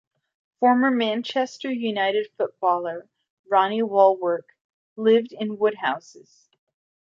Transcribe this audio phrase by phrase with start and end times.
[0.59, 3.07] Former Manchester United footballer,
[3.47, 4.55] Ronnie Wallwork,
[4.95, 6.49] lived in Woodhouses.